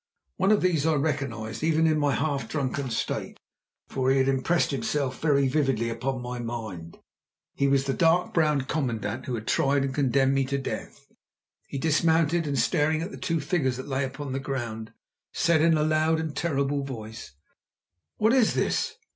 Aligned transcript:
One 0.37 0.51
of 0.51 0.61
these 0.63 0.87
I 0.87 0.95
recognised 0.95 1.63
even 1.63 1.85
in 1.85 1.99
my 1.99 2.15
half 2.15 2.49
drunken 2.49 2.89
state, 2.89 3.39
for 3.87 4.09
he 4.09 4.17
had 4.17 4.27
impressed 4.27 4.71
himself 4.71 5.21
very 5.21 5.47
vividly 5.47 5.91
upon 5.91 6.23
my 6.23 6.39
mind. 6.39 6.97
He 7.53 7.67
was 7.67 7.83
the 7.83 7.93
dark 7.93 8.33
browed 8.33 8.67
commandant 8.67 9.27
who 9.27 9.35
had 9.35 9.45
tried 9.45 9.83
and 9.83 9.93
condemned 9.93 10.33
me 10.33 10.43
to 10.45 10.57
death. 10.57 11.05
He 11.67 11.77
dismounted, 11.77 12.47
and, 12.47 12.57
staring 12.57 13.03
at 13.03 13.11
the 13.11 13.17
two 13.17 13.39
figures 13.39 13.77
that 13.77 13.87
lay 13.87 14.03
upon 14.03 14.31
the 14.31 14.39
ground, 14.39 14.91
said 15.33 15.61
in 15.61 15.77
a 15.77 15.83
loud 15.83 16.19
and 16.19 16.35
terrible 16.35 16.83
voice: 16.83 17.33
"What 18.17 18.33
is 18.33 18.55
this? 18.55 18.95